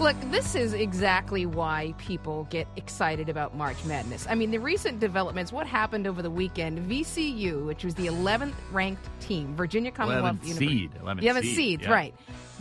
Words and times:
Look, 0.00 0.16
this 0.30 0.54
is 0.54 0.72
exactly 0.72 1.44
why 1.44 1.94
people 1.98 2.44
get 2.48 2.66
excited 2.76 3.28
about 3.28 3.54
March 3.54 3.84
Madness. 3.84 4.26
I 4.30 4.34
mean, 4.34 4.50
the 4.50 4.58
recent 4.58 4.98
developments, 4.98 5.52
what 5.52 5.66
happened 5.66 6.06
over 6.06 6.22
the 6.22 6.30
weekend, 6.30 6.90
VCU, 6.90 7.66
which 7.66 7.84
was 7.84 7.94
the 7.96 8.06
11th 8.06 8.54
ranked 8.72 9.06
team, 9.20 9.54
Virginia 9.54 9.90
Commonwealth 9.90 10.36
11th 10.36 10.46
University. 10.46 10.78
seed. 10.78 10.90
11th 11.02 11.20
11th 11.20 11.42
seed, 11.42 11.54
seed, 11.54 11.82
yeah. 11.82 11.92
right. 11.92 12.14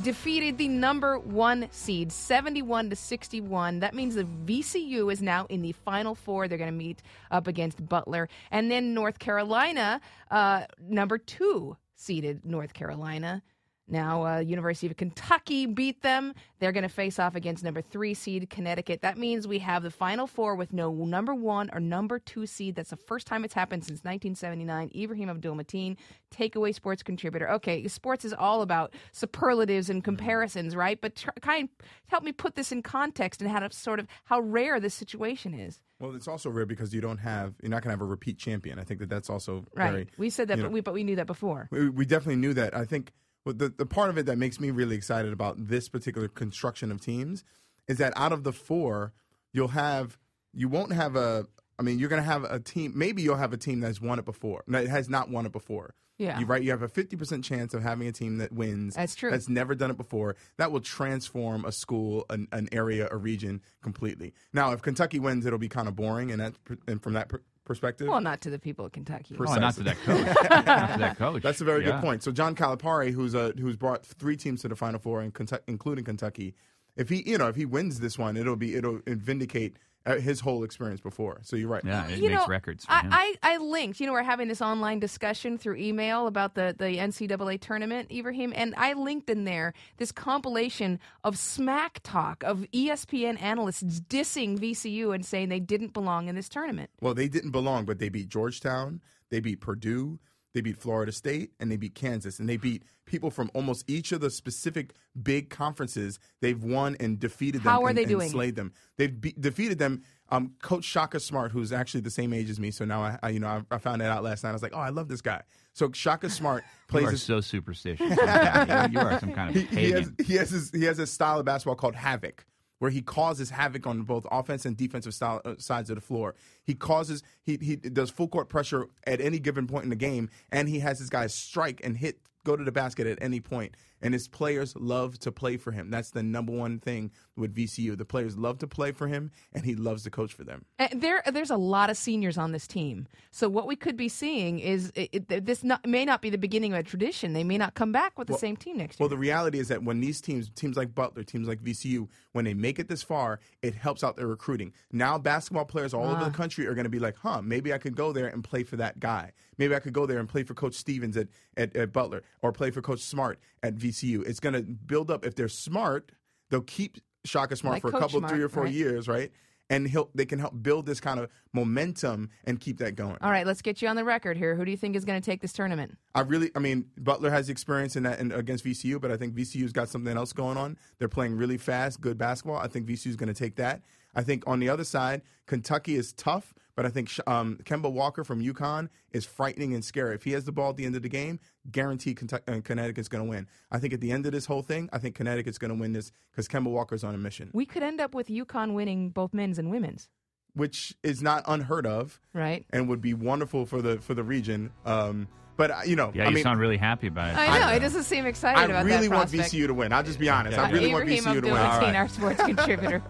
Defeated 0.04 0.58
the 0.58 0.68
number 0.68 1.18
one 1.18 1.70
seed, 1.72 2.12
71 2.12 2.90
to 2.90 2.98
61. 2.98 3.80
That 3.80 3.96
means 3.96 4.16
the 4.16 4.26
VCU 4.26 5.10
is 5.10 5.22
now 5.22 5.46
in 5.46 5.62
the 5.62 5.72
final 5.72 6.16
four. 6.16 6.50
They're 6.50 6.58
going 6.58 6.70
to 6.70 6.78
meet 6.78 7.02
up 7.32 7.48
against 7.48 7.88
Butler. 7.88 8.28
And 8.52 8.70
then 8.70 8.94
North 8.94 9.18
Carolina, 9.18 10.02
uh, 10.30 10.66
number 10.82 11.18
two 11.18 11.78
seeded 11.96 12.44
North 12.44 12.74
Carolina. 12.74 13.42
Now, 13.90 14.26
uh, 14.26 14.40
University 14.40 14.88
of 14.88 14.98
Kentucky 14.98 15.66
beat 15.66 16.02
them. 16.02 16.34
They're 16.60 16.72
going 16.72 16.84
to 16.84 16.90
face 16.90 17.18
off 17.20 17.36
against 17.36 17.64
number 17.64 17.82
three 17.82 18.14
seed 18.14 18.50
Connecticut. 18.50 19.02
That 19.02 19.18
means 19.18 19.48
we 19.48 19.60
have 19.60 19.82
the 19.84 19.90
final 19.92 20.28
four 20.28 20.56
with 20.56 20.72
no 20.74 20.92
number 20.94 21.34
one 21.34 21.70
or 21.74 21.80
number 21.80 22.20
two 22.20 22.46
seed. 22.46 22.76
That's 22.76 22.92
the 22.92 22.96
first 22.98 23.26
time 23.28 23.44
it's 23.44 23.54
happened 23.54 23.84
since 23.84 24.04
1979. 24.04 24.92
Ibrahim 24.96 25.30
Abdul 25.30 25.56
Matin, 25.56 25.98
takeaway 26.36 26.74
sports 26.74 27.02
contributor. 27.02 27.50
Okay, 27.52 27.88
sports 27.88 28.26
is 28.26 28.34
all 28.34 28.62
about 28.62 28.94
superlatives 29.12 29.90
and 29.90 30.04
comparisons, 30.04 30.76
right? 30.76 31.00
But 31.02 31.16
try, 31.16 31.34
kind 31.42 31.70
help 32.08 32.24
me 32.24 32.32
put 32.32 32.56
this 32.56 32.72
in 32.72 32.82
context 32.84 33.42
and 33.42 33.50
how 33.50 33.60
to 33.60 33.72
sort 33.72 34.00
of 34.00 34.08
how 34.26 34.40
rare 34.40 34.80
this 34.80 34.94
situation 34.94 35.54
is. 35.54 35.82
Well, 36.00 36.16
it's 36.16 36.28
also 36.28 36.50
rare 36.50 36.66
because 36.66 36.94
you 36.94 37.02
don't 37.02 37.18
have 37.18 37.56
you're 37.62 37.70
not 37.70 37.84
going 37.84 37.90
to 37.90 38.00
have 38.00 38.02
a 38.02 38.06
repeat 38.06 38.38
champion. 38.38 38.80
I 38.80 38.84
think 38.84 39.00
that 39.00 39.10
that's 39.10 39.30
also 39.30 39.66
Right. 39.76 39.92
very. 39.92 40.08
we 40.18 40.30
said 40.30 40.48
that, 40.50 40.58
but 40.58 40.64
know- 40.66 40.70
we 40.70 40.82
but 40.82 40.94
we 40.94 41.04
knew 41.04 41.16
that 41.16 41.28
before. 41.28 41.68
We, 41.72 41.90
we 41.90 42.06
definitely 42.06 42.38
knew 42.38 42.54
that. 42.54 42.76
I 42.76 42.86
think 42.86 43.12
well, 43.46 43.56
the 43.56 43.70
the 43.70 43.86
part 43.86 44.10
of 44.10 44.18
it 44.18 44.26
that 44.26 44.38
makes 44.38 44.60
me 44.60 44.72
really 44.72 44.96
excited 44.96 45.34
about 45.34 45.68
this 45.68 45.90
particular 45.90 46.28
construction 46.28 46.92
of 46.92 47.02
teams 47.02 47.44
is 47.88 47.98
that 47.98 48.14
out 48.16 48.32
of 48.32 48.44
the 48.44 48.54
four, 48.54 49.14
you'll 49.54 49.70
have 49.70 50.18
you 50.54 50.68
won't 50.68 50.94
have 50.94 51.16
a. 51.16 51.48
I 51.78 51.82
mean, 51.82 51.98
you're 51.98 52.10
going 52.10 52.22
to 52.22 52.28
have 52.28 52.44
a 52.44 52.60
team. 52.60 52.92
Maybe 52.96 53.22
you'll 53.22 53.38
have 53.38 53.54
a 53.54 53.58
team 53.58 53.80
that's 53.80 54.02
won 54.02 54.20
it 54.20 54.26
before. 54.26 54.66
That 54.68 54.88
has 54.88 55.08
not 55.08 55.30
won 55.30 55.46
it 55.46 55.54
before. 55.54 55.96
Yeah. 56.18 56.38
You 56.38 56.46
right. 56.46 56.62
You 56.62 56.72
have 56.72 56.82
a 56.82 56.90
fifty 56.90 57.16
percent 57.16 57.46
chance 57.46 57.74
of 57.74 57.82
having 57.82 58.08
a 58.08 58.12
team 58.12 58.40
that 58.40 58.52
wins. 58.52 58.96
That's 58.96 59.16
true. 59.16 59.32
That's 59.32 59.48
never 59.48 59.74
done 59.74 59.90
it 59.90 59.96
before. 59.96 60.36
That 60.58 60.74
will 60.74 60.82
transform 60.82 61.64
a 61.64 61.72
school, 61.72 62.26
an, 62.30 62.50
an 62.52 62.68
area, 62.74 63.08
a 63.10 63.16
region 63.16 63.62
completely. 63.82 64.34
Now, 64.52 64.74
if 64.74 64.82
Kentucky 64.82 65.20
wins, 65.20 65.46
it'll 65.46 65.58
be 65.58 65.70
kind 65.70 65.88
of 65.88 65.96
boring, 65.96 66.32
and 66.32 66.42
that 66.42 66.56
and 66.88 67.02
from 67.02 67.14
that 67.14 67.32
perspective. 67.70 68.08
Well, 68.10 68.20
not 68.20 68.42
to 68.42 68.50
the 68.50 68.60
people 68.60 68.84
of 68.86 68.92
Kentucky. 68.92 69.38
Oh, 69.40 69.44
not 69.56 69.76
to 69.76 69.84
that 69.84 69.98
coach. 70.04 70.26
not 70.26 70.94
to 70.94 71.00
that 71.00 71.18
coach. 71.18 71.42
That's 71.48 71.62
a 71.62 71.64
very 71.64 71.86
Yeah. 71.86 71.92
good 71.92 72.02
point. 72.02 72.24
So 72.24 72.32
John 72.34 72.56
Calipari, 72.56 73.12
who's 73.14 73.34
a 73.36 73.54
who's 73.58 73.78
brought 73.78 74.06
three 74.06 74.36
teams 74.36 74.62
to 74.64 74.68
the 74.68 74.76
Final 74.76 75.00
Four, 75.00 75.22
in 75.22 75.32
Kentucky, 75.32 75.64
including 75.68 76.04
Kentucky, 76.04 76.56
if 76.98 77.08
he 77.10 77.24
you 77.30 77.38
know 77.38 77.48
if 77.48 77.56
he 77.56 77.66
wins 77.66 78.00
this 78.02 78.18
one, 78.18 78.36
it'll 78.36 78.56
be 78.58 78.76
it'll 78.76 79.00
vindicate 79.08 79.78
Uh, 80.10 80.16
his 80.16 80.40
whole 80.40 80.64
experience 80.64 81.00
before. 81.00 81.40
So 81.44 81.56
you're 81.56 81.70
right. 81.70 81.84
Yeah, 81.86 82.08
it 82.08 82.18
you 82.18 82.30
makes 82.30 82.42
know, 82.42 82.48
records 82.48 82.84
for 82.84 82.92
I, 82.92 83.02
him. 83.02 83.10
I, 83.14 83.36
I 83.44 83.58
linked. 83.58 84.00
You 84.00 84.08
know, 84.08 84.14
we're 84.14 84.24
having 84.24 84.48
this 84.48 84.60
online 84.60 85.00
discussion 85.00 85.60
through 85.60 85.76
email 85.76 86.26
about 86.26 86.56
the, 86.56 86.74
the 86.76 86.98
NCAA 86.98 87.62
tournament, 87.62 88.12
Ibrahim, 88.12 88.52
and 88.56 88.74
I 88.76 88.94
linked 88.94 89.30
in 89.30 89.44
there 89.44 89.74
this 89.98 90.12
compilation 90.12 91.00
of 91.24 91.38
smack 91.38 92.00
talk 92.02 92.42
of 92.44 92.66
ESPN 92.74 93.40
analysts 93.40 94.02
dissing 94.02 94.58
VCU 94.58 95.14
and 95.14 95.24
saying 95.24 95.50
they 95.50 95.60
didn't 95.60 95.94
belong 95.94 96.28
in 96.28 96.34
this 96.34 96.50
tournament. 96.50 96.90
Well, 97.02 97.14
they 97.14 97.28
didn't 97.28 97.52
belong, 97.52 97.86
but 97.86 98.00
they 98.00 98.10
beat 98.10 98.30
Georgetown, 98.30 99.02
they 99.30 99.40
beat 99.40 99.62
Purdue, 99.62 100.18
they 100.54 100.62
beat 100.62 100.78
Florida 100.78 101.12
State, 101.12 101.52
and 101.60 101.72
they 101.72 101.78
beat 101.78 101.96
Kansas, 101.96 102.40
and 102.40 102.50
they 102.50 102.58
beat 102.58 102.84
people 103.06 103.30
from 103.30 103.52
almost 103.54 103.90
each 103.90 104.12
of 104.12 104.22
the 104.22 104.30
specific 104.30 104.94
big 105.22 105.50
conferences. 105.50 106.20
They've 106.42 106.62
won 106.62 106.96
and 107.00 107.20
defeated 107.20 107.64
them. 107.64 107.72
How 107.72 107.84
are 107.84 107.90
and, 107.90 107.98
they 107.98 108.04
and 108.04 108.12
doing? 108.12 108.30
Slayed 108.30 108.56
them. 108.56 108.74
They've 108.98 109.20
be- 109.20 109.36
defeated 109.40 109.80
them. 109.80 110.04
Um, 110.32 110.54
Coach 110.62 110.84
Shaka 110.84 111.20
Smart, 111.20 111.52
who's 111.52 111.72
actually 111.72 112.02
the 112.02 112.12
same 112.12 112.34
age 112.34 112.50
as 112.50 112.60
me, 112.60 112.70
so 112.72 112.86
now 112.86 113.02
I, 113.02 113.20
I 113.24 113.30
you 113.30 113.40
know, 113.40 113.48
I, 113.48 113.76
I 113.76 113.78
found 113.80 114.02
that 114.02 114.12
out 114.12 114.24
last 114.24 114.44
night. 114.44 114.52
I 114.52 114.54
was 114.54 114.62
like, 114.62 114.76
oh, 114.76 114.80
I 114.80 114.90
love 114.90 115.08
this 115.08 115.22
guy. 115.22 115.42
So 115.74 115.92
Shaka 115.92 116.30
Smart 116.30 116.64
you 116.88 116.88
plays 116.88 117.08
are 117.08 117.12
this 117.12 117.24
so 117.24 117.42
superstitious. 117.42 118.02
You, 118.02 118.16
you 118.92 119.00
are 119.00 119.20
some 119.20 119.34
kind 119.34 119.56
of 119.56 119.56
he, 119.56 119.64
he 119.76 119.92
has 119.92 120.12
he 120.24 120.34
has 120.36 120.50
his, 120.52 120.72
he 120.72 120.84
has 120.86 121.00
a 121.00 121.08
style 121.08 121.40
of 121.40 121.46
basketball 121.46 121.76
called 121.76 121.96
havoc, 121.96 122.46
where 122.80 122.92
he 122.92 123.02
causes 123.02 123.52
havoc 123.52 123.86
on 123.86 124.02
both 124.02 124.26
offense 124.32 124.66
and 124.66 124.76
defensive 124.76 125.14
style, 125.14 125.42
uh, 125.46 125.56
sides 125.58 125.90
of 125.90 125.96
the 125.96 126.02
floor. 126.02 126.36
He 126.64 126.74
causes 126.74 127.24
he 127.44 127.58
he 127.62 127.76
does 127.76 128.10
full 128.10 128.28
court 128.28 128.50
pressure 128.50 128.88
at 129.06 129.22
any 129.22 129.40
given 129.40 129.68
point 129.68 129.84
in 129.84 129.90
the 129.90 129.96
game, 129.96 130.30
and 130.52 130.68
he 130.68 130.80
has 130.80 131.00
his 131.00 131.10
guys 131.10 131.34
strike 131.34 131.82
and 131.84 131.98
hit 131.98 132.20
go 132.44 132.56
to 132.56 132.64
the 132.64 132.72
basket 132.72 133.06
at 133.06 133.22
any 133.22 133.40
point. 133.40 133.76
And 134.02 134.14
his 134.14 134.28
players 134.28 134.76
love 134.76 135.20
to 135.20 135.32
play 135.32 135.58
for 135.58 135.72
him. 135.72 135.90
That's 135.90 136.12
the 136.12 136.24
number 136.24 136.52
one 136.52 136.80
thing 136.80 137.12
with 137.36 137.56
VCU. 137.56 137.98
The 137.98 138.06
players 138.06 138.38
love 138.38 138.60
to 138.60 138.68
play 138.68 138.92
for 138.92 139.08
him, 139.08 139.32
and 139.54 139.66
he 139.66 139.76
loves 139.76 140.04
to 140.04 140.10
coach 140.10 140.34
for 140.34 140.44
them. 140.44 140.66
And 140.78 141.02
there, 141.02 141.22
there's 141.32 141.50
a 141.50 141.58
lot 141.58 141.90
of 141.90 141.98
seniors 141.98 142.38
on 142.38 142.52
this 142.52 142.68
team. 142.68 143.08
So 143.32 143.50
what 143.50 143.68
we 143.68 143.76
could 143.76 143.98
be 143.98 144.10
seeing 144.10 144.60
is 144.60 144.92
it, 144.96 145.26
it, 145.30 145.46
this 145.46 145.64
not, 145.64 145.86
may 145.86 146.06
not 146.06 146.22
be 146.22 146.30
the 146.30 146.38
beginning 146.38 146.74
of 146.74 146.80
a 146.80 146.84
tradition. 146.84 147.34
They 147.34 147.44
may 147.44 147.58
not 147.58 147.74
come 147.74 147.92
back 147.92 148.18
with 148.18 148.28
the 148.28 148.38
same 148.38 148.56
team 148.56 148.78
next 148.78 149.00
year. 149.00 149.04
Well, 149.04 149.10
the 149.10 149.18
reality 149.18 149.60
is 149.60 149.68
that 149.70 149.84
when 149.84 150.00
these 150.00 150.22
teams, 150.22 150.50
teams 150.50 150.78
like 150.78 150.96
Butler, 150.96 151.24
teams 151.24 151.48
like 151.48 151.62
VCU, 151.62 152.08
when 152.32 152.46
they 152.46 152.54
make 152.54 152.80
it 152.80 152.88
this 152.88 153.04
far, 153.04 153.40
it 153.62 153.74
helps 153.74 154.04
out 154.04 154.16
their 154.16 154.28
recruiting. 154.28 154.74
Now, 154.92 155.18
basketball 155.18 155.66
players 155.66 155.94
all 155.94 156.06
over 156.06 156.20
the 156.20 156.28
ah. 156.28 156.32
country 156.32 156.68
are 156.68 156.74
going 156.74 156.86
to 156.86 156.90
be 156.90 157.00
like, 157.00 157.16
huh, 157.18 157.42
maybe 157.42 157.74
I 157.74 157.78
could 157.78 157.96
go 157.96 158.12
there 158.12 158.28
and 158.28 158.44
play 158.44 158.64
for 158.64 158.78
that 158.78 159.00
guy. 159.00 159.32
Maybe 159.58 159.76
I 159.76 159.80
could 159.80 159.94
go 159.94 160.06
there 160.06 160.20
and 160.20 160.30
play 160.30 160.44
for 160.44 160.54
Coach 160.54 160.76
Stevens 160.76 161.18
at, 161.18 161.28
at, 161.58 161.76
at 161.76 161.92
Butler 161.92 162.24
or 162.42 162.52
play 162.52 162.72
for 162.72 162.82
Coach 162.82 163.02
Smart 163.02 163.40
at 163.62 163.76
VCU. 163.76 163.89
It's 163.90 164.40
going 164.40 164.54
to 164.54 164.62
build 164.62 165.12
up. 165.12 165.26
If 165.26 165.36
they're 165.36 165.48
smart, 165.48 166.12
they'll 166.50 166.62
keep 166.62 166.98
Shaka 167.26 167.56
Smart 167.56 167.76
Like 167.76 167.82
for 167.82 167.90
a 167.90 167.92
couple, 167.92 168.20
Smart, 168.20 168.32
three 168.32 168.42
or 168.42 168.50
four 168.50 168.64
right. 168.64 168.74
years, 168.74 169.08
right? 169.08 169.32
And 169.72 169.88
he'll, 169.88 170.10
they 170.16 170.26
can 170.26 170.40
help 170.40 170.64
build 170.64 170.88
this 170.88 171.00
kind 171.00 171.20
of 171.20 171.30
momentum 171.54 172.32
and 172.46 172.60
keep 172.60 172.80
that 172.80 172.96
going. 172.96 173.18
All 173.22 173.30
right, 173.30 173.46
let's 173.46 173.62
get 173.62 173.84
you 173.84 173.88
on 173.88 173.96
the 173.96 174.04
record 174.04 174.36
here. 174.36 174.56
Who 174.56 174.66
do 174.66 174.72
you 174.72 174.78
think 174.78 174.96
is 174.96 175.06
going 175.06 175.22
to 175.22 175.26
take 175.26 175.42
this 175.42 175.54
tournament? 175.54 175.96
I 176.16 176.22
really, 176.22 176.50
I 176.56 176.60
mean, 176.60 176.86
Butler 176.98 177.30
has 177.30 177.50
experience 177.50 177.96
in 177.96 178.04
that 178.04 178.20
in, 178.20 178.32
against 178.32 178.66
VCU, 178.66 179.00
but 179.00 179.12
I 179.12 179.18
think 179.18 179.36
VCU's 179.36 179.72
got 179.72 179.88
something 179.88 180.18
else 180.18 180.34
going 180.34 180.58
on. 180.58 180.78
They're 180.98 181.08
playing 181.08 181.36
really 181.36 181.58
fast, 181.58 182.02
good 182.02 182.18
basketball. 182.18 182.58
I 182.58 182.68
think 182.68 182.88
VCU's 182.88 183.16
going 183.16 183.32
to 183.32 183.40
take 183.40 183.58
that. 183.58 183.82
I 184.20 184.22
think 184.22 184.44
on 184.46 184.60
the 184.60 184.68
other 184.68 184.84
side, 184.84 185.22
Kentucky 185.46 185.96
is 185.96 186.12
tough, 186.12 186.54
but 186.76 186.86
I 186.86 186.90
think 186.90 187.10
um, 187.26 187.58
Kemba 187.64 187.90
Walker 187.90 188.26
from 188.26 188.44
UConn 188.44 188.90
is 189.14 189.24
frightening 189.24 189.74
and 189.74 189.84
scary. 189.84 190.14
If 190.14 190.26
he 190.26 190.32
has 190.34 190.44
the 190.44 190.52
ball 190.52 190.72
at 190.72 190.76
the 190.76 190.84
end 190.84 190.98
of 190.98 191.04
the 191.04 191.08
game, 191.08 191.40
guaranteed 191.72 192.18
Kentucky, 192.18 192.44
uh, 192.52 192.60
Connecticut's 192.60 193.08
going 193.08 193.24
to 193.24 193.30
win. 193.30 193.48
I 193.72 193.80
think 193.80 193.94
at 193.94 194.02
the 194.02 194.12
end 194.12 194.26
of 194.26 194.34
this 194.34 194.46
whole 194.46 194.62
thing, 194.62 194.90
I 194.92 194.98
think 194.98 195.16
Connecticut's 195.16 195.58
going 195.58 195.70
to 195.70 195.80
win 195.80 195.94
this 195.94 196.12
because 196.32 196.50
Kemba 196.50 196.70
Walker's 196.70 197.06
on 197.06 197.16
a 197.16 197.18
mission, 197.18 197.50
We 197.54 197.66
could 197.66 197.82
end 197.82 198.02
up 198.02 198.14
with 198.14 198.28
UConn 198.28 198.74
winning 198.74 199.10
both 199.10 199.34
men's 199.34 199.58
and 199.58 199.72
women's, 199.72 200.10
which 200.54 200.96
is 201.04 201.22
not 201.22 201.44
unheard 201.48 201.86
of 201.86 202.20
right? 202.34 202.66
and 202.72 202.88
would 202.90 203.02
be 203.02 203.14
wonderful 203.14 203.66
for 203.66 203.82
the 203.82 204.00
for 204.00 204.14
the 204.14 204.24
region. 204.24 204.72
Um, 204.86 205.28
but 205.58 205.72
uh, 205.72 205.80
you 205.86 205.96
know, 205.98 206.12
Yeah, 206.16 206.24
I 206.26 206.30
you 206.30 206.36
mean, 206.36 206.44
sound 206.44 206.60
really 206.60 206.78
happy 206.78 207.08
about 207.08 207.30
it. 207.34 207.38
I 207.38 207.60
know. 207.60 207.76
it 207.76 207.80
doesn't 207.80 208.04
seem 208.04 208.26
excited 208.26 208.58
about 208.58 208.68
that. 208.68 208.76
I 208.76 208.80
about 208.82 208.86
really 208.86 209.08
that 209.10 209.16
want 209.16 209.30
prospect. 209.32 209.54
VCU 209.54 209.68
to 209.68 209.74
win. 209.74 209.92
I'll 209.92 210.04
just 210.04 210.20
be 210.20 210.30
honest. 210.30 210.56
Yeah. 210.58 210.64
I 210.64 210.72
really 210.72 210.92
want 210.94 211.04
Ibrahim 211.10 211.24
VCU 211.26 211.42
to 211.42 211.48
win. 211.48 211.58
Abdul-Matin, 211.58 211.80
All 211.80 211.82
right. 211.82 211.96
our 211.96 212.08
sports 212.08 212.42
contributor. 212.46 213.04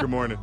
Good 0.00 0.08
morning. 0.10 0.38